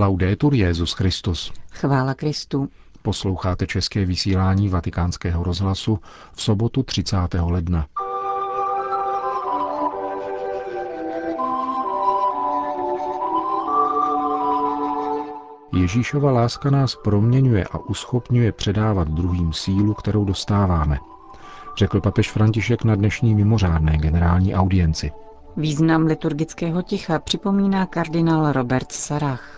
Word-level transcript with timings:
Laudetur 0.00 0.54
Jezus 0.54 0.92
Christus. 0.92 1.52
Chvála 1.72 2.14
Kristu. 2.14 2.68
Posloucháte 3.02 3.66
české 3.66 4.04
vysílání 4.04 4.68
Vatikánského 4.68 5.44
rozhlasu 5.44 5.98
v 6.32 6.42
sobotu 6.42 6.82
30. 6.82 7.16
ledna. 7.40 7.86
Ježíšova 15.72 16.32
láska 16.32 16.70
nás 16.70 16.96
proměňuje 17.04 17.64
a 17.64 17.78
uschopňuje 17.78 18.52
předávat 18.52 19.08
druhým 19.08 19.52
sílu, 19.52 19.94
kterou 19.94 20.24
dostáváme, 20.24 20.98
řekl 21.78 22.00
papež 22.00 22.30
František 22.30 22.84
na 22.84 22.94
dnešní 22.94 23.34
mimořádné 23.34 23.98
generální 23.98 24.54
audienci. 24.54 25.12
Význam 25.56 26.06
liturgického 26.06 26.82
ticha 26.82 27.18
připomíná 27.18 27.86
kardinál 27.86 28.52
Robert 28.52 28.92
Sarach. 28.92 29.57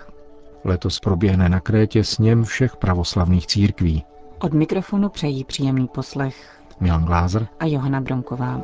Letos 0.64 1.00
proběhne 1.00 1.48
na 1.48 1.60
Krétě 1.60 2.04
sněm 2.04 2.44
všech 2.44 2.76
pravoslavných 2.76 3.46
církví. 3.46 4.04
Od 4.38 4.52
mikrofonu 4.52 5.08
přejí 5.08 5.44
příjemný 5.44 5.88
poslech 5.88 6.60
Milan 6.80 7.04
Glázer 7.04 7.46
a 7.58 7.66
Johana 7.66 8.00
Bronková. 8.00 8.62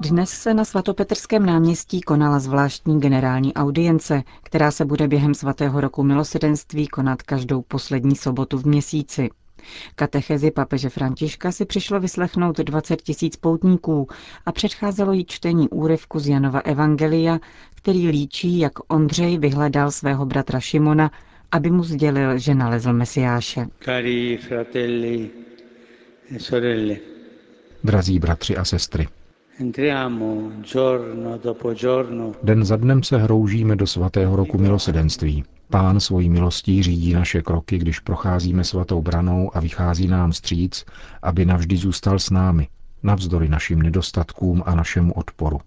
Dnes 0.00 0.30
se 0.30 0.54
na 0.54 0.64
svatopetrském 0.64 1.46
náměstí 1.46 2.00
konala 2.00 2.38
zvláštní 2.38 3.00
generální 3.00 3.54
audience, 3.54 4.22
která 4.42 4.70
se 4.70 4.84
bude 4.84 5.08
během 5.08 5.34
svatého 5.34 5.80
roku 5.80 6.02
milosedenství 6.02 6.86
konat 6.86 7.22
každou 7.22 7.62
poslední 7.62 8.16
sobotu 8.16 8.58
v 8.58 8.66
měsíci. 8.66 9.30
Katechezi 9.94 10.50
papeže 10.50 10.88
Františka 10.88 11.52
si 11.52 11.64
přišlo 11.64 12.00
vyslechnout 12.00 12.58
20 12.58 13.02
tisíc 13.02 13.36
poutníků 13.36 14.08
a 14.46 14.52
předcházelo 14.52 15.12
jí 15.12 15.24
čtení 15.24 15.68
úryvku 15.68 16.18
z 16.18 16.28
Janova 16.28 16.58
Evangelia, 16.60 17.38
který 17.74 18.08
líčí, 18.08 18.58
jak 18.58 18.72
Ondřej 18.92 19.38
vyhledal 19.38 19.90
svého 19.90 20.26
bratra 20.26 20.60
Šimona, 20.60 21.10
aby 21.52 21.70
mu 21.70 21.82
sdělil, 21.84 22.38
že 22.38 22.54
nalezl 22.54 22.92
Mesiáše. 22.92 23.66
Cari 23.84 24.36
fratelli 24.48 25.30
e 26.36 26.38
sorelle. 26.40 26.96
Drazí 27.84 28.18
bratři 28.18 28.56
a 28.56 28.64
sestry, 28.64 29.08
Den 32.42 32.64
za 32.64 32.76
dnem 32.76 33.02
se 33.02 33.18
hroužíme 33.18 33.76
do 33.76 33.86
svatého 33.86 34.36
roku 34.36 34.58
milosedenství. 34.58 35.44
Pán 35.70 36.00
svojí 36.00 36.28
milostí 36.28 36.82
řídí 36.82 37.12
naše 37.12 37.42
kroky, 37.42 37.78
když 37.78 38.00
procházíme 38.00 38.64
svatou 38.64 39.02
branou 39.02 39.56
a 39.56 39.60
vychází 39.60 40.06
nám 40.06 40.32
stříc, 40.32 40.84
aby 41.22 41.44
navždy 41.44 41.76
zůstal 41.76 42.18
s 42.18 42.30
námi, 42.30 42.68
navzdory 43.02 43.48
našim 43.48 43.82
nedostatkům 43.82 44.62
a 44.66 44.74
našemu 44.74 45.12
odporu. 45.12 45.60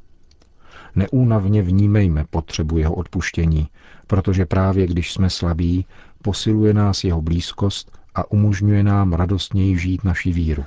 Neúnavně 0.95 1.61
vnímejme 1.61 2.25
potřebu 2.29 2.77
jeho 2.77 2.95
odpuštění, 2.95 3.67
protože 4.07 4.45
právě 4.45 4.87
když 4.87 5.13
jsme 5.13 5.29
slabí, 5.29 5.85
posiluje 6.21 6.73
nás 6.73 7.03
jeho 7.03 7.21
blízkost 7.21 7.96
a 8.17 8.31
umožňuje 8.31 8.83
nám 8.83 9.13
radostněji 9.13 9.77
žít 9.77 10.03
naši 10.03 10.31
víru. 10.31 10.63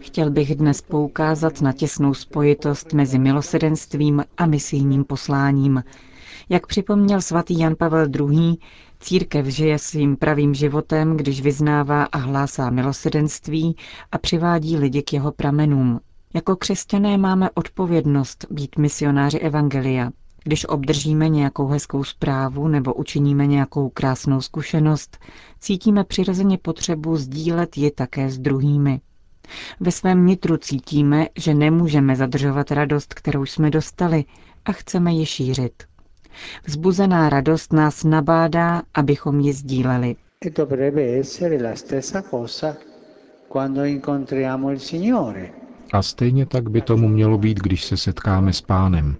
Chtěl 0.00 0.30
bych 0.30 0.54
dnes 0.54 0.82
poukázat 0.82 1.60
na 1.60 1.72
těsnou 1.72 2.14
spojitost 2.14 2.92
mezi 2.92 3.18
milosedenstvím 3.18 4.24
a 4.36 4.46
misijním 4.46 5.04
posláním. 5.04 5.84
Jak 6.48 6.66
připomněl 6.66 7.20
svatý 7.20 7.58
Jan 7.58 7.74
Pavel 7.78 8.06
II., 8.30 8.56
církev 9.00 9.46
žije 9.46 9.78
svým 9.78 10.16
pravým 10.16 10.54
životem, 10.54 11.16
když 11.16 11.40
vyznává 11.42 12.04
a 12.04 12.18
hlásá 12.18 12.70
milosedenství 12.70 13.76
a 14.12 14.18
přivádí 14.18 14.76
lidi 14.76 15.02
k 15.02 15.12
jeho 15.12 15.32
pramenům. 15.32 16.00
Jako 16.34 16.56
křesťané 16.56 17.18
máme 17.18 17.50
odpovědnost 17.54 18.46
být 18.50 18.78
misionáři 18.78 19.38
Evangelia. 19.38 20.10
Když 20.44 20.68
obdržíme 20.68 21.28
nějakou 21.28 21.66
hezkou 21.66 22.04
zprávu 22.04 22.68
nebo 22.68 22.94
učiníme 22.94 23.46
nějakou 23.46 23.88
krásnou 23.88 24.40
zkušenost, 24.40 25.18
cítíme 25.60 26.04
přirozeně 26.04 26.58
potřebu 26.58 27.16
sdílet 27.16 27.76
ji 27.76 27.90
také 27.90 28.30
s 28.30 28.38
druhými. 28.38 29.00
Ve 29.80 29.92
svém 29.92 30.26
nitru 30.26 30.56
cítíme, 30.56 31.26
že 31.38 31.54
nemůžeme 31.54 32.16
zadržovat 32.16 32.70
radost, 32.70 33.14
kterou 33.14 33.46
jsme 33.46 33.70
dostali 33.70 34.24
a 34.64 34.72
chceme 34.72 35.12
ji 35.12 35.26
šířit. 35.26 35.82
Vzbuzená 36.66 37.28
radost 37.28 37.72
nás 37.72 38.04
nabádá, 38.04 38.82
abychom 38.94 39.40
ji 39.40 39.52
sdíleli. 39.52 40.16
A 45.92 46.02
stejně 46.02 46.46
tak 46.46 46.70
by 46.70 46.80
tomu 46.80 47.08
mělo 47.08 47.38
být, 47.38 47.58
když 47.58 47.84
se 47.84 47.96
setkáme 47.96 48.52
s 48.52 48.60
pánem. 48.60 49.16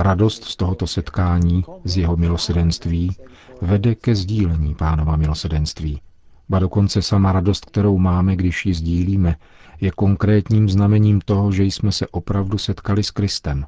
Radost 0.00 0.44
z 0.44 0.56
tohoto 0.56 0.86
setkání, 0.86 1.64
z 1.84 1.96
jeho 1.96 2.16
milosedenství, 2.16 3.16
vede 3.62 3.94
ke 3.94 4.14
sdílení 4.14 4.74
pánova 4.74 5.16
milosedenství. 5.16 6.00
Ba 6.48 6.58
dokonce 6.58 7.02
sama 7.02 7.32
radost, 7.32 7.64
kterou 7.64 7.98
máme, 7.98 8.36
když 8.36 8.66
ji 8.66 8.74
sdílíme, 8.74 9.36
je 9.80 9.90
konkrétním 9.90 10.68
znamením 10.68 11.20
toho, 11.20 11.52
že 11.52 11.64
jsme 11.64 11.92
se 11.92 12.06
opravdu 12.08 12.58
setkali 12.58 13.02
s 13.02 13.10
Kristem. 13.10 13.66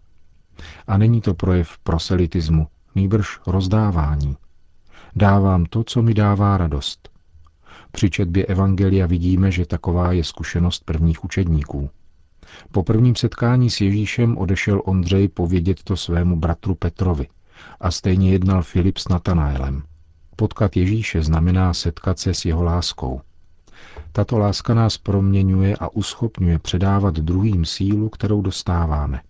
A 0.87 0.99
není 0.99 1.21
to 1.21 1.35
projev 1.35 1.79
proselitismu, 1.79 2.67
nýbrž 2.95 3.39
rozdávání. 3.47 4.37
Dávám 5.17 5.65
to, 5.65 5.85
co 5.85 6.03
mi 6.03 6.15
dává 6.15 6.57
radost. 6.57 7.09
Při 7.93 8.11
četbě 8.11 8.47
Evangelia 8.47 9.07
vidíme, 9.07 9.51
že 9.51 9.67
taková 9.67 10.13
je 10.13 10.25
zkušenost 10.25 10.85
prvních 10.85 11.25
učedníků. 11.25 11.91
Po 12.73 12.83
prvním 12.83 13.17
setkání 13.17 13.71
s 13.71 13.81
Ježíšem 13.81 14.39
odešel 14.39 14.83
Ondřej 14.85 15.29
povědět 15.29 15.83
to 15.85 15.97
svému 15.97 16.37
bratru 16.37 16.75
Petrovi 16.75 17.29
a 17.81 17.91
stejně 17.91 18.33
jednal 18.33 18.63
Filip 18.63 18.99
s 18.99 19.09
Natanaelem. 19.09 19.83
Potkat 20.37 20.77
Ježíše 20.77 21.23
znamená 21.23 21.75
setkat 21.75 22.19
se 22.19 22.35
s 22.35 22.45
jeho 22.45 22.63
láskou. 22.63 23.21
Tato 24.13 24.39
láska 24.39 24.75
nás 24.75 24.99
proměňuje 24.99 25.77
a 25.77 25.89
uschopňuje 25.89 26.59
předávat 26.59 27.15
druhým 27.15 27.65
sílu, 27.65 28.09
kterou 28.09 28.43
dostáváme. 28.43 29.21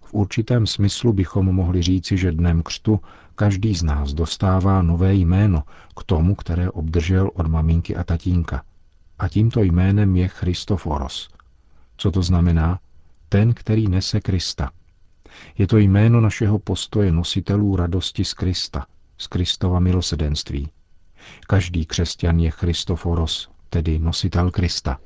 V 0.00 0.14
určitém 0.14 0.66
smyslu 0.66 1.12
bychom 1.12 1.46
mohli 1.46 1.82
říci, 1.82 2.16
že 2.16 2.32
dnem 2.32 2.62
křtu 2.62 3.00
každý 3.34 3.74
z 3.74 3.82
nás 3.82 4.12
dostává 4.12 4.82
nové 4.82 5.14
jméno 5.14 5.62
k 6.00 6.04
tomu, 6.04 6.34
které 6.34 6.70
obdržel 6.70 7.30
od 7.34 7.46
maminky 7.46 7.96
a 7.96 8.04
tatínka. 8.04 8.62
A 9.18 9.28
tímto 9.28 9.62
jménem 9.62 10.16
je 10.16 10.28
Christoforos. 10.28 11.28
Co 11.98 12.10
to 12.10 12.22
znamená? 12.22 12.78
Ten, 13.28 13.54
který 13.54 13.88
nese 13.88 14.20
Krista. 14.20 14.70
Je 15.58 15.66
to 15.66 15.78
jméno 15.78 16.20
našeho 16.20 16.58
postoje 16.58 17.12
nositelů 17.12 17.76
radosti 17.76 18.24
z 18.24 18.34
Krista, 18.34 18.86
z 19.18 19.26
Kristova 19.26 19.80
milosedenství. 19.80 20.68
Každý 21.46 21.86
křesťan 21.86 22.38
je 22.38 22.50
Christoforos, 22.50 23.48
tedy 23.70 23.98
nositel 23.98 24.50
Krista. 24.50 24.98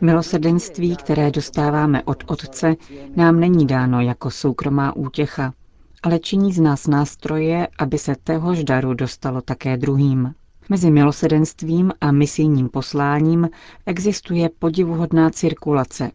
Milosedenství, 0.00 0.96
které 0.96 1.30
dostáváme 1.30 2.02
od 2.02 2.24
Otce, 2.26 2.74
nám 3.16 3.40
není 3.40 3.66
dáno 3.66 4.00
jako 4.00 4.30
soukromá 4.30 4.96
útěcha, 4.96 5.52
ale 6.02 6.18
činí 6.18 6.52
z 6.52 6.60
nás 6.60 6.86
nástroje, 6.86 7.68
aby 7.78 7.98
se 7.98 8.14
téhož 8.24 8.64
daru 8.64 8.94
dostalo 8.94 9.42
také 9.42 9.76
druhým. 9.76 10.34
Mezi 10.68 10.90
milosedenstvím 10.90 11.92
a 12.00 12.12
misijním 12.12 12.68
posláním 12.68 13.48
existuje 13.86 14.50
podivuhodná 14.58 15.30
cirkulace. 15.30 16.10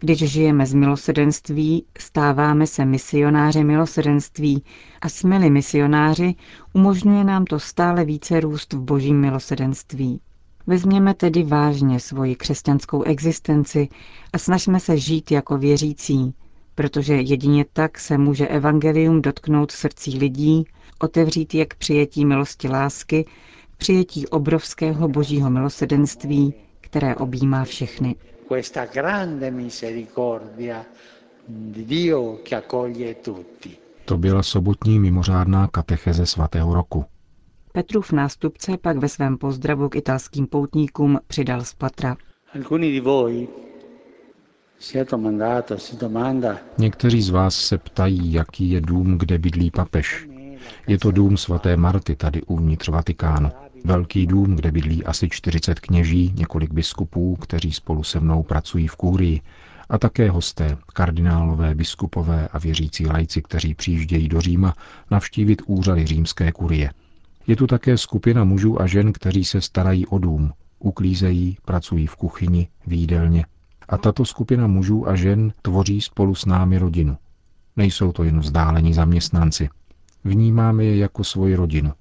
Když 0.00 0.18
žijeme 0.18 0.66
z 0.66 0.74
milosedenství, 0.74 1.84
stáváme 1.98 2.66
se 2.66 2.84
misionáři 2.84 3.64
milosedenství 3.64 4.64
a 5.00 5.08
jsme-li 5.08 5.50
misionáři, 5.50 6.34
umožňuje 6.72 7.24
nám 7.24 7.44
to 7.44 7.58
stále 7.58 8.04
více 8.04 8.40
růst 8.40 8.72
v 8.72 8.80
božím 8.80 9.20
milosedenství. 9.20 10.20
Vezměme 10.66 11.14
tedy 11.14 11.42
vážně 11.42 12.00
svoji 12.00 12.36
křesťanskou 12.36 13.02
existenci 13.02 13.88
a 14.32 14.38
snažme 14.38 14.80
se 14.80 14.98
žít 14.98 15.30
jako 15.30 15.58
věřící, 15.58 16.34
protože 16.74 17.14
jedině 17.14 17.64
tak 17.72 17.98
se 17.98 18.18
může 18.18 18.48
evangelium 18.48 19.22
dotknout 19.22 19.70
srdcí 19.70 20.18
lidí, 20.18 20.64
otevřít 20.98 21.54
je 21.54 21.66
k 21.66 21.74
přijetí 21.74 22.24
milosti 22.24 22.68
lásky 22.68 23.24
přijetí 23.82 24.26
obrovského 24.26 25.08
božího 25.08 25.50
milosedenství, 25.50 26.54
které 26.80 27.16
objímá 27.16 27.64
všechny. 27.64 28.16
To 34.04 34.16
byla 34.18 34.42
sobotní 34.42 34.98
mimořádná 34.98 35.68
katecheze 35.68 36.26
svatého 36.26 36.74
roku. 36.74 37.04
Petrův 37.72 38.12
nástupce 38.12 38.76
pak 38.80 38.96
ve 38.96 39.08
svém 39.08 39.38
pozdravu 39.38 39.88
k 39.88 39.96
italským 39.96 40.46
poutníkům 40.46 41.18
přidal 41.26 41.64
z 41.64 41.74
patra. 41.74 42.16
Někteří 46.78 47.22
z 47.22 47.30
vás 47.30 47.54
se 47.54 47.78
ptají, 47.78 48.32
jaký 48.32 48.70
je 48.70 48.80
dům, 48.80 49.18
kde 49.18 49.38
bydlí 49.38 49.70
papež. 49.70 50.28
Je 50.86 50.98
to 50.98 51.10
dům 51.10 51.36
svaté 51.36 51.76
Marty 51.76 52.16
tady 52.16 52.42
uvnitř 52.42 52.88
Vatikánu. 52.88 53.50
Velký 53.84 54.26
dům, 54.26 54.56
kde 54.56 54.72
bydlí 54.72 55.04
asi 55.04 55.28
40 55.28 55.80
kněží, 55.80 56.32
několik 56.36 56.72
biskupů, 56.72 57.36
kteří 57.36 57.72
spolu 57.72 58.02
se 58.02 58.20
mnou 58.20 58.42
pracují 58.42 58.88
v 58.88 58.96
kůrii, 58.96 59.40
a 59.88 59.98
také 59.98 60.30
hosté, 60.30 60.76
kardinálové, 60.92 61.74
biskupové 61.74 62.48
a 62.48 62.58
věřící 62.58 63.06
lajci, 63.06 63.42
kteří 63.42 63.74
přijíždějí 63.74 64.28
do 64.28 64.40
Říma 64.40 64.74
navštívit 65.10 65.62
úřady 65.66 66.06
římské 66.06 66.52
kurie. 66.52 66.90
Je 67.46 67.56
tu 67.56 67.66
také 67.66 67.98
skupina 67.98 68.44
mužů 68.44 68.82
a 68.82 68.86
žen, 68.86 69.12
kteří 69.12 69.44
se 69.44 69.60
starají 69.60 70.06
o 70.06 70.18
dům, 70.18 70.52
uklízejí, 70.78 71.58
pracují 71.64 72.06
v 72.06 72.16
kuchyni, 72.16 72.68
v 72.86 72.92
jídelně. 72.92 73.46
A 73.88 73.98
tato 73.98 74.24
skupina 74.24 74.66
mužů 74.66 75.08
a 75.08 75.16
žen 75.16 75.52
tvoří 75.62 76.00
spolu 76.00 76.34
s 76.34 76.44
námi 76.46 76.78
rodinu. 76.78 77.16
Nejsou 77.76 78.12
to 78.12 78.24
jen 78.24 78.40
vzdálení 78.40 78.94
zaměstnanci. 78.94 79.68
Vnímáme 80.24 80.84
je 80.84 80.96
jako 80.96 81.24
svoji 81.24 81.54
rodinu. 81.54 81.92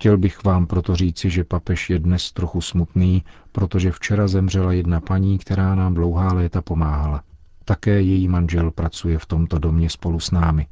Chtěl 0.00 0.18
bych 0.18 0.44
vám 0.44 0.66
proto 0.66 0.96
říci, 0.96 1.30
že 1.30 1.44
papež 1.44 1.90
je 1.90 1.98
dnes 1.98 2.32
trochu 2.32 2.60
smutný, 2.60 3.24
protože 3.52 3.92
včera 3.92 4.28
zemřela 4.28 4.72
jedna 4.72 5.00
paní, 5.00 5.38
která 5.38 5.74
nám 5.74 5.94
dlouhá 5.94 6.32
léta 6.32 6.62
pomáhala. 6.62 7.22
Také 7.64 8.02
její 8.02 8.28
manžel 8.28 8.70
pracuje 8.70 9.18
v 9.18 9.26
tomto 9.26 9.58
domě 9.58 9.90
spolu 9.90 10.20
s 10.20 10.30
námi. 10.30 10.66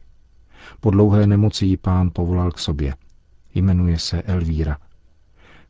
Po 0.80 0.90
dlouhé 0.90 1.26
nemoci 1.26 1.66
ji 1.66 1.76
pán 1.76 2.10
povolal 2.12 2.50
k 2.50 2.58
sobě. 2.58 2.94
Jmenuje 3.54 3.98
se 3.98 4.22
Elvíra. 4.22 4.76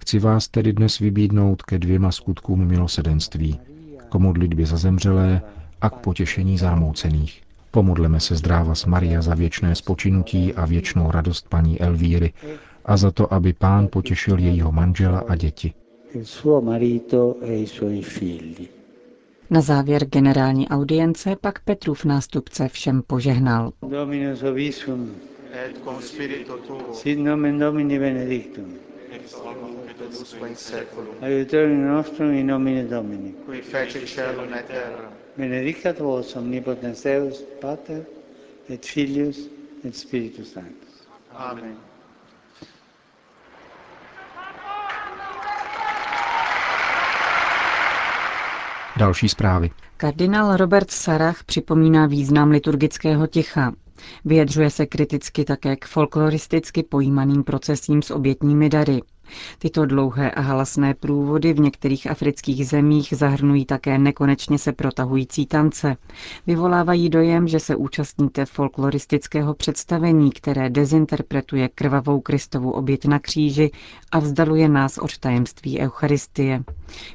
Chci 0.01 0.19
vás 0.19 0.49
tedy 0.49 0.73
dnes 0.73 0.99
vybídnout 0.99 1.63
ke 1.63 1.79
dvěma 1.79 2.13
skutkům 2.13 2.65
milosedenství, 2.65 3.61
k 4.09 4.15
modlitbě 4.15 4.67
za 4.67 4.77
zemřelé 4.77 5.43
a 5.81 5.91
k 5.91 5.95
potěšení 5.95 6.59
zarmoucených. 6.59 7.43
Pomodleme 7.71 8.21
se 8.21 8.37
zdráva 8.37 8.75
s 8.75 8.87
Maria 8.87 9.23
za 9.23 9.35
věčné 9.35 9.75
spočinutí 9.75 10.55
a 10.55 10.67
věčnou 10.67 11.11
radost 11.11 11.49
paní 11.49 11.81
Elvíry 11.81 12.33
a 12.89 12.97
za 12.97 13.11
to, 13.11 13.35
aby 13.35 13.53
pán 13.53 13.89
potěšil 13.93 14.39
jejího 14.39 14.73
manžela 14.73 15.25
a 15.29 15.37
děti. 15.37 15.73
Na 19.51 19.61
závěr 19.61 20.05
generální 20.05 20.69
audience 20.69 21.37
pak 21.41 21.65
Petrův 21.65 22.05
nástupce 22.05 22.69
všem 22.69 23.03
požehnal. 23.07 23.73
Dominus 23.83 24.43
obisum, 24.43 25.15
et 25.53 25.79
cum 25.85 26.03
spiritu 26.03 26.53
tuo, 26.67 26.95
sit 26.95 27.19
nomen 27.19 27.59
Domini 27.59 27.99
benedictum, 27.99 28.75
ex 29.11 29.35
hoc 29.35 29.57
et 29.91 30.21
usque 30.21 30.49
in 30.49 30.55
seculum, 30.55 31.15
aiutorium 31.21 31.89
nostrum 31.89 32.31
in 32.31 32.47
nomine 32.47 32.85
Domini, 32.85 33.35
qui 33.47 33.63
fece 33.63 34.07
celum 34.07 34.55
et 34.55 34.67
terra. 34.67 35.13
Benedicat 35.37 35.99
vos 35.99 36.37
omnipotens 36.37 37.03
Deus, 37.03 37.43
Pater, 37.61 38.03
et 38.69 38.85
Filius, 38.85 39.39
et 39.85 39.95
Spiritus 39.95 40.53
Sanctus. 40.53 41.09
Amen. 41.35 41.88
Další 48.99 49.29
zprávy. 49.29 49.71
Kardinál 49.97 50.57
Robert 50.57 50.91
Sarach 50.91 51.45
připomíná 51.45 52.07
význam 52.07 52.51
liturgického 52.51 53.27
ticha. 53.27 53.73
Vyjadřuje 54.25 54.71
se 54.71 54.87
kriticky 54.87 55.45
také 55.45 55.77
k 55.77 55.85
folkloristicky 55.85 56.83
pojímaným 56.83 57.45
procesím 57.45 58.03
s 58.03 58.11
obětními 58.11 58.69
dary. 58.69 59.01
Tyto 59.59 59.87
dlouhé 59.87 60.31
a 60.31 60.41
halasné 60.41 60.95
průvody 60.95 61.53
v 61.53 61.61
některých 61.61 62.11
afrických 62.11 62.69
zemích 62.69 63.15
zahrnují 63.17 63.65
také 63.65 63.99
nekonečně 63.99 64.59
se 64.59 64.73
protahující 64.73 65.47
tance. 65.47 65.97
Vyvolávají 66.47 67.09
dojem, 67.09 67.49
že 67.49 67.61
se 67.61 67.77
účastníte 67.77 68.47
folkloristického 68.47 69.55
představení, 69.55 70.31
které 70.31 70.71
dezinterpretuje 70.71 71.69
krvavou 71.69 72.21
Kristovu 72.21 72.71
oběť 72.71 73.05
na 73.05 73.19
kříži 73.19 73.71
a 74.13 74.19
vzdaluje 74.19 74.69
nás 74.69 74.99
od 74.99 75.19
tajemství 75.19 75.81
Eucharistie. 75.81 76.65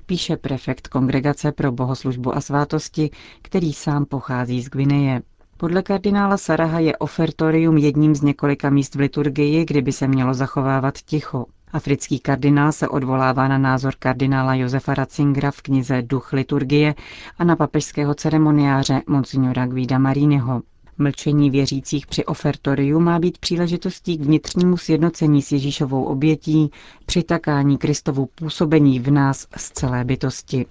Píše 0.05 0.37
prefekt 0.37 0.87
Kongregace 0.87 1.51
pro 1.51 1.71
bohoslužbu 1.71 2.35
a 2.35 2.41
svátosti, 2.41 3.09
který 3.41 3.73
sám 3.73 4.05
pochází 4.05 4.61
z 4.61 4.69
Gvineje. 4.69 5.21
Podle 5.57 5.81
kardinála 5.83 6.37
Saraha 6.37 6.79
je 6.79 6.97
ofertorium 6.97 7.77
jedním 7.77 8.15
z 8.15 8.21
několika 8.21 8.69
míst 8.69 8.95
v 8.95 8.99
liturgii, 8.99 9.65
kdy 9.65 9.81
by 9.81 9.91
se 9.91 10.07
mělo 10.07 10.33
zachovávat 10.33 10.97
ticho. 10.97 11.45
Africký 11.73 12.19
kardinál 12.19 12.71
se 12.71 12.87
odvolává 12.87 13.47
na 13.47 13.57
názor 13.57 13.93
kardinála 13.99 14.55
Josefa 14.55 14.93
Ratzingera 14.93 15.51
v 15.51 15.61
knize 15.61 16.01
Duch 16.01 16.33
liturgie 16.33 16.95
a 17.37 17.43
na 17.43 17.55
papežského 17.55 18.13
ceremoniáře 18.13 19.01
Monsignora 19.07 19.65
Guida 19.65 19.97
Mariniho. 19.97 20.61
Mlčení 20.97 21.49
věřících 21.49 22.07
při 22.07 22.25
ofertoriu 22.25 22.99
má 22.99 23.19
být 23.19 23.37
příležitostí 23.37 24.17
k 24.17 24.21
vnitřnímu 24.21 24.77
sjednocení 24.77 25.41
s 25.41 25.51
Ježíšovou 25.51 26.03
obětí, 26.03 26.71
přitakání 27.05 27.77
Kristovu 27.77 28.29
působení 28.35 28.99
v 28.99 29.11
nás 29.11 29.47
z 29.57 29.71
celé 29.71 30.03
bytosti 30.03 30.65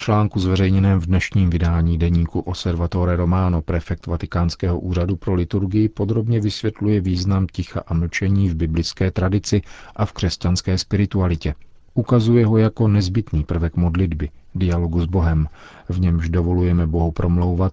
článku 0.00 0.40
zveřejněném 0.40 1.00
v 1.00 1.06
dnešním 1.06 1.50
vydání 1.50 1.98
deníku 1.98 2.40
Osservatore 2.40 3.16
Romano 3.16 3.62
prefekt 3.62 4.06
Vatikánského 4.06 4.80
úřadu 4.80 5.16
pro 5.16 5.34
liturgii 5.34 5.88
podrobně 5.88 6.40
vysvětluje 6.40 7.00
význam 7.00 7.46
ticha 7.52 7.82
a 7.86 7.94
mlčení 7.94 8.48
v 8.48 8.54
biblické 8.54 9.10
tradici 9.10 9.62
a 9.96 10.06
v 10.06 10.12
křesťanské 10.12 10.78
spiritualitě. 10.78 11.54
Ukazuje 11.94 12.46
ho 12.46 12.56
jako 12.58 12.88
nezbytný 12.88 13.44
prvek 13.44 13.76
modlitby, 13.76 14.30
dialogu 14.54 15.00
s 15.00 15.06
Bohem, 15.06 15.48
v 15.88 16.00
němž 16.00 16.28
dovolujeme 16.28 16.86
Bohu 16.86 17.12
promlouvat 17.12 17.72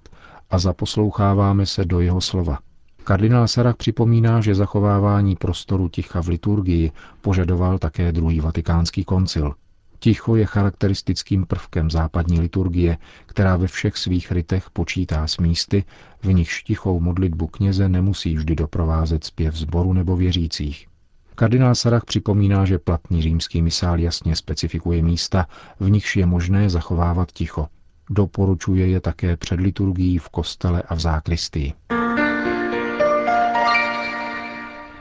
a 0.50 0.60
zaposloucháváme 0.60 1.66
se 1.66 1.86
do 1.86 2.00
jeho 2.00 2.22
slova. 2.22 2.60
Kardinál 3.04 3.48
Sarah 3.48 3.76
připomíná, 3.76 4.42
že 4.42 4.56
zachovávání 4.56 5.36
prostoru 5.36 5.90
ticha 5.90 6.22
v 6.22 6.28
liturgii 6.28 6.92
požadoval 7.22 7.78
také 7.78 8.12
druhý 8.12 8.40
vatikánský 8.40 9.04
koncil– 9.04 9.54
Ticho 10.00 10.36
je 10.36 10.46
charakteristickým 10.46 11.46
prvkem 11.46 11.92
západní 11.92 12.40
liturgie, 12.40 12.98
která 13.26 13.58
ve 13.58 13.68
všech 13.68 13.98
svých 13.98 14.32
rytech 14.32 14.70
počítá 14.70 15.28
s 15.28 15.38
místy, 15.38 15.84
v 16.24 16.34
nichž 16.34 16.64
tichou 16.64 17.00
modlitbu 17.00 17.48
kněze 17.48 17.90
nemusí 17.90 18.36
vždy 18.36 18.56
doprovázet 18.56 19.24
zpěv 19.24 19.56
zboru 19.56 19.94
nebo 19.94 20.16
věřících. 20.16 20.88
Kardinál 21.36 21.76
Sarach 21.76 22.06
připomíná, 22.06 22.66
že 22.66 22.80
platný 22.80 23.22
římský 23.22 23.62
misál 23.62 24.00
jasně 24.00 24.36
specifikuje 24.36 25.04
místa, 25.04 25.46
v 25.80 25.90
nichž 25.90 26.16
je 26.16 26.26
možné 26.26 26.70
zachovávat 26.70 27.32
ticho. 27.32 27.68
Doporučuje 28.10 28.88
je 28.88 29.00
také 29.00 29.38
před 29.38 29.60
liturgií 29.60 30.18
v 30.18 30.30
kostele 30.30 30.82
a 30.82 30.96
v 30.96 31.00
zákristii. 31.00 31.74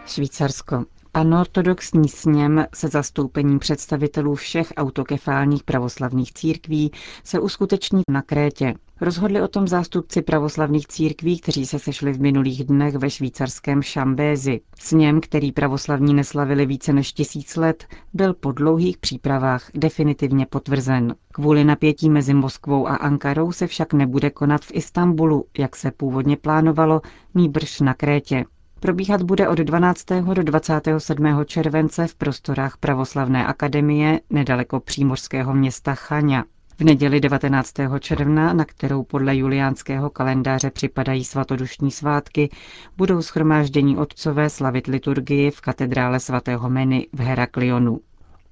Švýcarsko. 0.06 0.84
Anortodoxní 1.16 2.08
sněm 2.08 2.66
se 2.74 2.88
zastoupením 2.88 3.58
představitelů 3.58 4.34
všech 4.34 4.72
autokefálních 4.76 5.62
pravoslavných 5.64 6.32
církví 6.32 6.90
se 7.24 7.40
uskuteční 7.40 8.02
na 8.10 8.22
Krétě. 8.22 8.74
Rozhodli 9.00 9.42
o 9.42 9.48
tom 9.48 9.68
zástupci 9.68 10.22
pravoslavných 10.22 10.86
církví, 10.86 11.38
kteří 11.40 11.66
se 11.66 11.78
sešli 11.78 12.12
v 12.12 12.20
minulých 12.20 12.64
dnech 12.64 12.94
ve 12.94 13.10
švýcarském 13.10 13.82
Šambézi. 13.82 14.60
Sněm, 14.78 15.20
který 15.20 15.52
pravoslavní 15.52 16.14
neslavili 16.14 16.66
více 16.66 16.92
než 16.92 17.12
tisíc 17.12 17.56
let, 17.56 17.84
byl 18.14 18.34
po 18.34 18.52
dlouhých 18.52 18.98
přípravách 18.98 19.70
definitivně 19.74 20.46
potvrzen. 20.46 21.14
Kvůli 21.32 21.64
napětí 21.64 22.10
mezi 22.10 22.34
Moskvou 22.34 22.88
a 22.88 22.96
Ankarou 22.96 23.52
se 23.52 23.66
však 23.66 23.92
nebude 23.92 24.30
konat 24.30 24.64
v 24.64 24.74
Istanbulu, 24.74 25.44
jak 25.58 25.76
se 25.76 25.90
původně 25.90 26.36
plánovalo, 26.36 27.00
nýbrž 27.34 27.80
na 27.80 27.94
Krétě. 27.94 28.44
Probíhat 28.86 29.22
bude 29.22 29.48
od 29.48 29.58
12. 29.58 30.04
do 30.34 30.42
27. 30.42 31.44
července 31.44 32.06
v 32.06 32.14
prostorách 32.14 32.76
Pravoslavné 32.76 33.46
akademie 33.46 34.20
nedaleko 34.30 34.80
přímořského 34.80 35.54
města 35.54 35.94
Chaňa. 35.94 36.44
V 36.78 36.84
neděli 36.84 37.20
19. 37.20 37.72
června, 38.00 38.52
na 38.52 38.64
kterou 38.64 39.02
podle 39.02 39.36
juliánského 39.36 40.10
kalendáře 40.10 40.70
připadají 40.70 41.24
svatodušní 41.24 41.90
svátky, 41.90 42.50
budou 42.96 43.22
schromáždění 43.22 43.96
otcové 43.96 44.50
slavit 44.50 44.86
liturgii 44.86 45.50
v 45.50 45.60
katedrále 45.60 46.20
svatého 46.20 46.70
Meny 46.70 47.06
v 47.12 47.20
Heraklionu. 47.20 48.00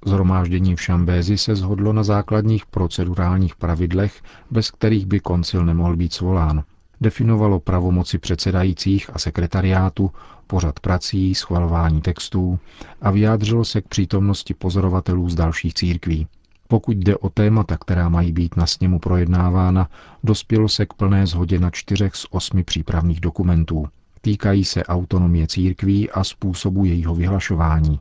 Zhromáždění 0.07 0.77
v 0.77 0.83
Šambézi 0.83 1.39
se 1.39 1.57
zhodlo 1.57 1.93
na 1.93 2.03
základních 2.03 2.67
procedurálních 2.67 3.57
pravidlech, 3.57 4.23
bez 4.51 4.71
kterých 4.71 5.07
by 5.07 5.21
koncil 5.21 5.65
nemohl 5.65 5.97
být 5.97 6.13
svolán 6.13 6.65
definovalo 7.01 7.61
pravomoci 7.61 8.19
předsedajících 8.19 9.11
a 9.13 9.19
sekretariátu, 9.19 10.11
pořad 10.47 10.81
prací, 10.81 11.35
schvalování 11.35 12.01
textů 12.01 12.59
a 13.03 13.11
vyjádřilo 13.11 13.65
se 13.65 13.83
k 13.83 13.89
přítomnosti 13.89 14.55
pozorovatelů 14.55 15.29
z 15.29 15.35
dalších 15.35 15.75
církví. 15.75 16.27
Pokud 16.69 16.97
jde 16.97 17.17
o 17.17 17.31
témata, 17.31 17.77
která 17.77 18.09
mají 18.09 18.33
být 18.33 18.57
na 18.57 18.67
sněmu 18.67 18.99
projednávána, 18.99 19.89
dospělo 20.25 20.69
se 20.69 20.87
k 20.87 20.93
plné 20.95 21.27
shodě 21.27 21.59
na 21.59 21.71
čtyřech 21.71 22.15
z 22.17 22.27
osmi 22.31 22.65
přípravných 22.65 23.21
dokumentů. 23.21 23.87
Týkají 24.21 24.65
se 24.65 24.85
autonomie 24.85 25.47
církví 25.47 26.11
a 26.11 26.25
způsobu 26.25 26.85
jejího 26.85 27.15
vyhlašování, 27.15 28.01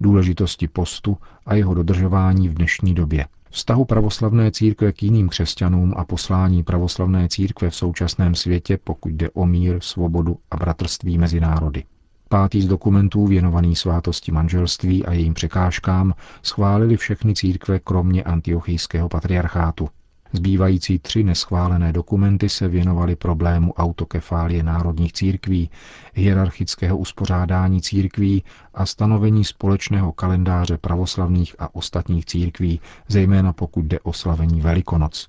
důležitosti 0.00 0.68
postu 0.68 1.16
a 1.46 1.54
jeho 1.54 1.74
dodržování 1.74 2.48
v 2.48 2.54
dnešní 2.54 2.94
době– 2.94 3.26
vztahu 3.50 3.84
pravoslavné 3.84 4.50
církve 4.50 4.92
k 4.92 5.02
jiným 5.02 5.28
křesťanům 5.28 5.94
a 5.96 6.04
poslání 6.04 6.62
pravoslavné 6.62 7.28
církve 7.28 7.70
v 7.70 7.74
současném 7.74 8.34
světě, 8.34 8.78
pokud 8.84 9.12
jde 9.12 9.30
o 9.30 9.46
mír, 9.46 9.80
svobodu 9.80 10.38
a 10.50 10.56
bratrství 10.56 11.18
mezi 11.18 11.40
národy. 11.40 11.84
Pátý 12.28 12.62
z 12.62 12.66
dokumentů 12.66 13.26
věnovaný 13.26 13.76
svátosti 13.76 14.32
manželství 14.32 15.06
a 15.06 15.12
jejím 15.12 15.34
překážkám 15.34 16.14
schválili 16.42 16.96
všechny 16.96 17.34
církve 17.34 17.78
kromě 17.78 18.22
antiochijského 18.22 19.08
patriarchátu. 19.08 19.88
Zbývající 20.32 20.98
tři 20.98 21.24
neschválené 21.24 21.92
dokumenty 21.92 22.48
se 22.48 22.68
věnovaly 22.68 23.16
problému 23.16 23.72
autokefálie 23.72 24.62
národních 24.62 25.12
církví, 25.12 25.70
hierarchického 26.14 26.98
uspořádání 26.98 27.82
církví 27.82 28.44
a 28.74 28.86
stanovení 28.86 29.44
společného 29.44 30.12
kalendáře 30.12 30.78
pravoslavných 30.78 31.56
a 31.58 31.74
ostatních 31.74 32.26
církví, 32.26 32.80
zejména 33.08 33.52
pokud 33.52 33.84
jde 33.84 34.00
o 34.00 34.12
slavení 34.12 34.60
Velikonoc. 34.60 35.26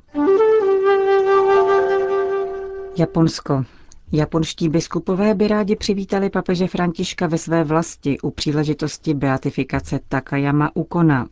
Japonsko. 2.97 3.65
Japonští 4.11 4.69
biskupové 4.69 5.35
by 5.35 5.47
rádi 5.47 5.75
přivítali 5.75 6.29
papeže 6.29 6.67
Františka 6.67 7.27
ve 7.27 7.37
své 7.37 7.63
vlasti 7.63 8.19
u 8.19 8.31
příležitosti 8.31 9.13
beatifikace 9.13 9.99
Takayama 10.07 10.75
Ukona. 10.75 11.27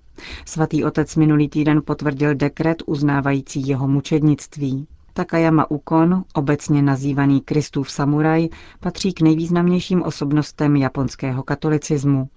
Svatý 0.45 0.83
otec 0.83 1.15
minulý 1.15 1.49
týden 1.49 1.81
potvrdil 1.85 2.35
dekret 2.35 2.83
uznávající 2.85 3.67
jeho 3.67 3.87
mučednictví. 3.87 4.87
Takayama 5.17 5.71
Ukon, 5.71 6.23
obecně 6.33 6.81
nazývaný 6.81 7.41
Kristův 7.41 7.91
samuraj, 7.91 8.47
patří 8.79 9.13
k 9.13 9.21
nejvýznamnějším 9.21 10.03
osobnostem 10.03 10.75
japonského 10.75 11.43
katolicismu. 11.43 12.29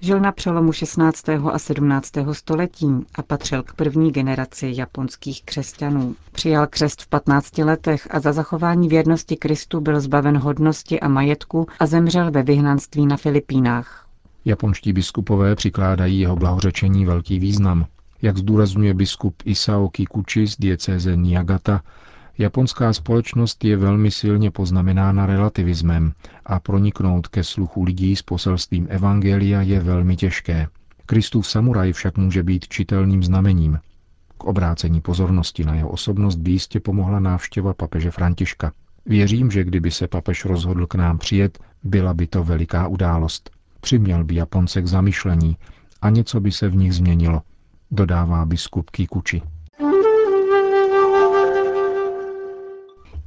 Žil 0.00 0.20
na 0.20 0.32
přelomu 0.32 0.72
16. 0.72 1.28
a 1.28 1.58
17. 1.58 2.10
století 2.32 2.86
a 3.14 3.22
patřil 3.22 3.62
k 3.62 3.74
první 3.74 4.12
generaci 4.12 4.72
japonských 4.76 5.44
křesťanů. 5.44 6.14
Přijal 6.32 6.66
křest 6.66 7.02
v 7.02 7.08
15 7.08 7.58
letech 7.58 8.08
a 8.10 8.20
za 8.20 8.32
zachování 8.32 8.88
věrnosti 8.88 9.36
Kristu 9.36 9.80
byl 9.80 10.00
zbaven 10.00 10.38
hodnosti 10.38 11.00
a 11.00 11.08
majetku 11.08 11.66
a 11.80 11.86
zemřel 11.86 12.30
ve 12.30 12.42
vyhnanství 12.42 13.06
na 13.06 13.16
Filipínách. 13.16 14.03
Japonští 14.44 14.92
biskupové 14.92 15.54
přikládají 15.54 16.20
jeho 16.20 16.36
blahořečení 16.36 17.06
velký 17.06 17.38
význam. 17.38 17.86
Jak 18.22 18.36
zdůrazňuje 18.36 18.94
biskup 18.94 19.42
Isao 19.44 19.88
Kikuchi 19.88 20.46
z 20.46 20.56
diecéze 20.56 21.16
Niagata, 21.16 21.82
Japonská 22.38 22.92
společnost 22.92 23.64
je 23.64 23.76
velmi 23.76 24.10
silně 24.10 24.50
poznamenána 24.50 25.26
relativismem 25.26 26.12
a 26.46 26.60
proniknout 26.60 27.28
ke 27.28 27.44
sluchu 27.44 27.84
lidí 27.84 28.16
s 28.16 28.22
poselstvím 28.22 28.86
Evangelia 28.90 29.62
je 29.62 29.80
velmi 29.80 30.16
těžké. 30.16 30.66
Kristův 31.06 31.48
samuraj 31.48 31.92
však 31.92 32.18
může 32.18 32.42
být 32.42 32.68
čitelným 32.68 33.22
znamením. 33.22 33.78
K 34.38 34.44
obrácení 34.44 35.00
pozornosti 35.00 35.64
na 35.64 35.74
jeho 35.74 35.88
osobnost 35.88 36.36
by 36.36 36.50
jistě 36.50 36.80
pomohla 36.80 37.20
návštěva 37.20 37.74
papeže 37.74 38.10
Františka. 38.10 38.72
Věřím, 39.06 39.50
že 39.50 39.64
kdyby 39.64 39.90
se 39.90 40.08
papež 40.08 40.44
rozhodl 40.44 40.86
k 40.86 40.94
nám 40.94 41.18
přijet, 41.18 41.58
byla 41.82 42.14
by 42.14 42.26
to 42.26 42.44
veliká 42.44 42.88
událost. 42.88 43.50
Přiměl 43.84 44.24
by 44.24 44.34
Japonce 44.34 44.82
k 44.82 44.86
zamyšlení 44.86 45.56
a 46.02 46.10
něco 46.10 46.40
by 46.40 46.52
se 46.52 46.68
v 46.68 46.76
nich 46.76 46.94
změnilo, 46.94 47.42
dodává 47.90 48.44
biskup 48.46 48.90
Kikuchi. 48.90 49.42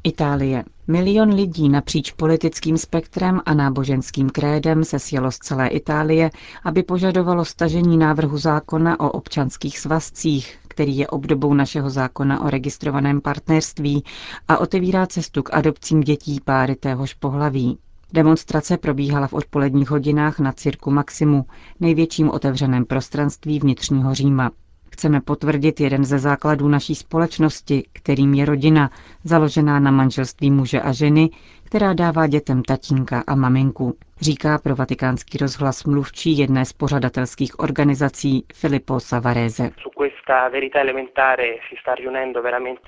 Itálie. 0.03 0.63
Milion 0.87 1.33
lidí 1.33 1.69
napříč 1.69 2.11
politickým 2.11 2.77
spektrem 2.77 3.41
a 3.45 3.53
náboženským 3.53 4.29
krédem 4.29 4.83
se 4.83 4.99
sjelo 4.99 5.31
z 5.31 5.37
celé 5.37 5.67
Itálie, 5.67 6.29
aby 6.63 6.83
požadovalo 6.83 7.45
stažení 7.45 7.97
návrhu 7.97 8.37
zákona 8.37 8.99
o 8.99 9.11
občanských 9.11 9.79
svazcích, 9.79 10.57
který 10.67 10.97
je 10.97 11.07
obdobou 11.07 11.53
našeho 11.53 11.89
zákona 11.89 12.41
o 12.41 12.49
registrovaném 12.49 13.21
partnerství 13.21 14.03
a 14.47 14.57
otevírá 14.57 15.07
cestu 15.07 15.43
k 15.43 15.53
adopcím 15.53 16.01
dětí 16.01 16.39
páry 16.45 16.75
téhož 16.75 17.13
pohlaví. 17.13 17.77
Demonstrace 18.13 18.77
probíhala 18.77 19.27
v 19.27 19.33
odpoledních 19.33 19.89
hodinách 19.89 20.39
na 20.39 20.51
Cirku 20.51 20.91
Maximu, 20.91 21.45
největším 21.79 22.29
otevřeném 22.29 22.85
prostranství 22.85 23.59
vnitřního 23.59 24.13
Říma. 24.15 24.51
Chceme 24.91 25.21
potvrdit 25.21 25.79
jeden 25.79 26.05
ze 26.05 26.19
základů 26.19 26.67
naší 26.67 26.95
společnosti, 26.95 27.83
kterým 27.93 28.33
je 28.33 28.45
rodina, 28.45 28.89
založená 29.23 29.79
na 29.79 29.91
manželství 29.91 30.51
muže 30.51 30.81
a 30.81 30.91
ženy, 30.91 31.29
která 31.63 31.93
dává 31.93 32.27
dětem 32.27 32.63
tatínka 32.63 33.23
a 33.27 33.35
maminku, 33.35 33.97
říká 34.21 34.57
pro 34.57 34.75
vatikánský 34.75 35.37
rozhlas 35.37 35.83
mluvčí 35.83 36.37
jedné 36.37 36.65
z 36.65 36.73
pořadatelských 36.73 37.59
organizací 37.59 38.45
Filippo 38.53 38.99
Savarese. 38.99 39.71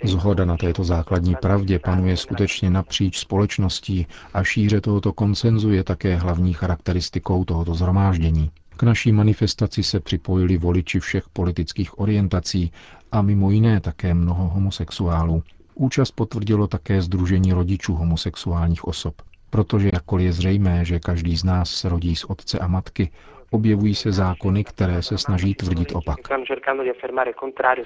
Zhoda 0.04 0.46
na 0.46 0.58
této 0.58 0.84
základní 0.84 1.36
pravdě 1.36 1.80
panuje 1.80 2.18
skutečně 2.18 2.70
napříč 2.70 3.20
společností 3.20 4.08
a 4.34 4.44
šíře 4.44 4.82
tohoto 4.82 5.14
koncenzu 5.14 5.72
je 5.72 5.84
také 5.84 6.16
hlavní 6.16 6.54
charakteristikou 6.54 7.46
tohoto 7.46 7.74
zhromáždění. 7.74 8.52
K 8.78 8.84
naší 8.84 9.12
manifestaci 9.12 9.84
se 9.84 10.00
připojili 10.00 10.58
voliči 10.58 11.00
všech 11.00 11.30
politických 11.34 12.00
orientací 12.00 12.72
a 13.12 13.22
mimo 13.22 13.52
jiné 13.52 13.80
také 13.80 14.14
mnoho 14.14 14.48
homosexuálů. 14.48 15.44
Účast 15.76 16.12
potvrdilo 16.12 16.68
také 16.68 17.02
Združení 17.02 17.54
rodičů 17.54 17.94
homosexuálních 17.94 18.88
osob. 18.88 19.14
Protože 19.50 19.90
jakkoliv 19.94 20.26
je 20.26 20.34
zřejmé, 20.34 20.86
že 20.86 21.00
každý 21.00 21.38
z 21.38 21.44
nás 21.44 21.70
se 21.72 21.90
rodí 21.90 22.16
z 22.16 22.24
otce 22.24 22.60
a 22.60 22.68
matky, 22.68 23.12
objevují 23.52 23.96
se 23.96 24.12
zákony, 24.12 24.64
které 24.64 25.02
se 25.02 25.18
snaží 25.18 25.56
tvrdit 25.56 25.92
opak. 25.96 26.18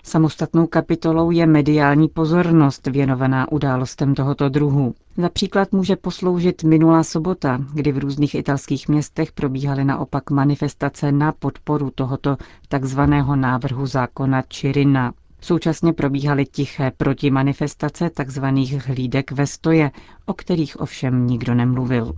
Samostatnou 0.04 0.68
kapitolou 0.68 1.32
je 1.32 1.46
mediální 1.46 2.08
pozornost 2.08 2.88
věnovaná 2.88 3.52
událostem 3.52 4.16
tohoto 4.16 4.50
druhu. 4.50 4.96
Za 5.18 5.30
příklad 5.30 5.72
může 5.72 5.96
posloužit 5.96 6.64
minulá 6.64 7.04
sobota, 7.04 7.60
kdy 7.74 7.92
v 7.92 7.98
různých 7.98 8.36
italských 8.36 8.88
městech 8.90 9.32
probíhaly 9.32 9.86
naopak 9.86 10.32
manifestace 10.32 11.12
na 11.12 11.32
podporu 11.32 11.90
tohoto 11.96 12.38
takzvaného 12.68 13.36
návrhu 13.36 13.86
zákona 13.86 14.42
Čirina. 14.42 15.14
Současně 15.44 15.94
probíhaly 15.94 16.46
tiché 16.46 16.92
protimanifestace 16.98 18.10
tzv. 18.10 18.46
hlídek 18.86 19.32
ve 19.32 19.48
stoje, 19.48 19.92
o 20.26 20.34
kterých 20.34 20.80
ovšem 20.80 21.28
nikdo 21.28 21.54
nemluvil. 21.54 22.14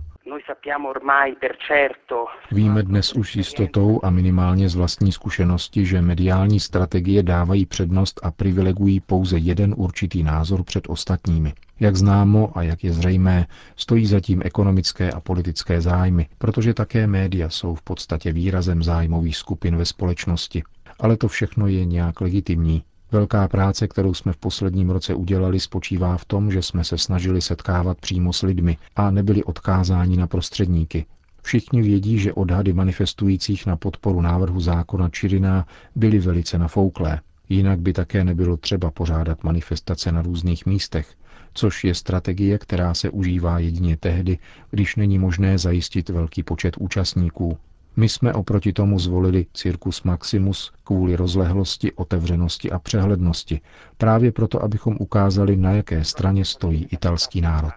Víme 2.52 2.82
dnes 2.82 3.12
už 3.12 3.36
jistotou 3.36 4.00
a 4.02 4.10
minimálně 4.10 4.68
z 4.68 4.74
vlastní 4.74 5.12
zkušenosti, 5.12 5.86
že 5.86 6.02
mediální 6.02 6.60
strategie 6.60 7.22
dávají 7.22 7.66
přednost 7.66 8.20
a 8.22 8.30
privilegují 8.30 9.00
pouze 9.00 9.38
jeden 9.38 9.74
určitý 9.76 10.22
názor 10.22 10.62
před 10.64 10.84
ostatními. 10.88 11.52
Jak 11.80 11.96
známo 11.96 12.58
a 12.58 12.62
jak 12.62 12.84
je 12.84 12.92
zřejmé, 12.92 13.46
stojí 13.76 14.06
zatím 14.06 14.42
ekonomické 14.44 15.10
a 15.10 15.20
politické 15.20 15.80
zájmy, 15.80 16.28
protože 16.38 16.74
také 16.74 17.06
média 17.06 17.50
jsou 17.50 17.74
v 17.74 17.82
podstatě 17.82 18.32
výrazem 18.32 18.82
zájmových 18.82 19.36
skupin 19.36 19.76
ve 19.76 19.84
společnosti. 19.84 20.62
Ale 21.00 21.16
to 21.16 21.28
všechno 21.28 21.66
je 21.66 21.84
nějak 21.84 22.20
legitimní, 22.20 22.82
Velká 23.16 23.48
práce, 23.48 23.88
kterou 23.88 24.14
jsme 24.14 24.32
v 24.32 24.36
posledním 24.36 24.90
roce 24.90 25.14
udělali, 25.14 25.60
spočívá 25.60 26.16
v 26.16 26.24
tom, 26.24 26.50
že 26.50 26.62
jsme 26.62 26.84
se 26.84 26.98
snažili 26.98 27.40
setkávat 27.40 27.98
přímo 27.98 28.32
s 28.32 28.42
lidmi 28.42 28.76
a 28.96 29.10
nebyli 29.10 29.44
odkázáni 29.44 30.16
na 30.16 30.26
prostředníky. 30.26 31.06
Všichni 31.42 31.82
vědí, 31.82 32.18
že 32.18 32.32
odhady 32.32 32.72
manifestujících 32.72 33.66
na 33.66 33.76
podporu 33.76 34.20
návrhu 34.20 34.60
zákona 34.60 35.08
Čirina 35.08 35.66
byly 35.94 36.18
velice 36.18 36.58
nafouklé. 36.58 37.20
Jinak 37.48 37.80
by 37.80 37.92
také 37.92 38.24
nebylo 38.24 38.56
třeba 38.56 38.90
pořádat 38.90 39.44
manifestace 39.44 40.12
na 40.12 40.22
různých 40.22 40.66
místech, 40.66 41.14
což 41.54 41.84
je 41.84 41.94
strategie, 41.94 42.58
která 42.58 42.94
se 42.94 43.10
užívá 43.10 43.58
jedině 43.58 43.96
tehdy, 43.96 44.38
když 44.70 44.96
není 44.96 45.18
možné 45.18 45.58
zajistit 45.58 46.08
velký 46.08 46.42
počet 46.42 46.76
účastníků. 46.76 47.58
My 47.98 48.08
jsme 48.08 48.32
oproti 48.32 48.72
tomu 48.72 48.98
zvolili 48.98 49.46
Circus 49.52 50.02
Maximus 50.02 50.72
kvůli 50.84 51.16
rozlehlosti, 51.16 51.92
otevřenosti 51.92 52.70
a 52.70 52.78
přehlednosti, 52.78 53.60
právě 53.98 54.32
proto, 54.32 54.62
abychom 54.62 54.96
ukázali, 55.00 55.56
na 55.56 55.72
jaké 55.72 56.04
straně 56.04 56.44
stojí 56.44 56.88
italský 56.90 57.40
národ. 57.40 57.72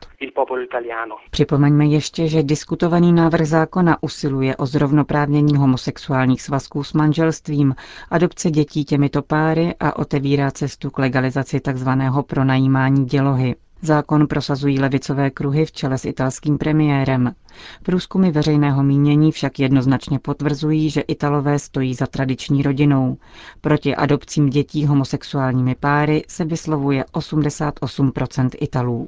Připomeňme 1.31 1.85
ještě, 1.85 2.27
že 2.27 2.43
diskutovaný 2.43 3.13
návrh 3.13 3.47
zákona 3.47 4.03
usiluje 4.03 4.55
o 4.55 4.65
zrovnoprávnění 4.65 5.55
homosexuálních 5.57 6.41
svazků 6.41 6.83
s 6.83 6.93
manželstvím, 6.93 7.75
adopce 8.09 8.51
dětí 8.51 8.85
těmito 8.85 9.21
páry 9.21 9.75
a 9.79 9.99
otevírá 9.99 10.51
cestu 10.51 10.89
k 10.91 10.99
legalizaci 10.99 11.59
tzv. 11.59 11.89
pronajímání 12.27 13.05
dělohy. 13.05 13.55
Zákon 13.81 14.27
prosazují 14.27 14.79
levicové 14.79 15.29
kruhy 15.29 15.65
v 15.65 15.71
čele 15.71 15.97
s 15.97 16.05
italským 16.05 16.57
premiérem. 16.57 17.35
Průzkumy 17.83 18.31
veřejného 18.31 18.83
mínění 18.83 19.31
však 19.31 19.59
jednoznačně 19.59 20.19
potvrzují, 20.19 20.89
že 20.89 21.01
Italové 21.01 21.59
stojí 21.59 21.93
za 21.95 22.07
tradiční 22.07 22.63
rodinou. 22.63 23.17
Proti 23.61 23.95
adopcím 23.95 24.49
dětí 24.49 24.85
homosexuálními 24.85 25.75
páry 25.75 26.23
se 26.27 26.45
vyslovuje 26.45 27.05
88% 27.13 28.49
Italů. 28.61 29.07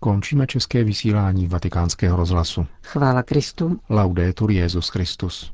Končíme 0.00 0.46
české 0.46 0.84
vysílání 0.84 1.48
vatikánského 1.48 2.16
rozhlasu. 2.16 2.66
Chvála 2.82 3.22
Kristu. 3.22 3.78
Laudetur 3.90 4.50
Jezus 4.50 4.88
Christus. 4.88 5.52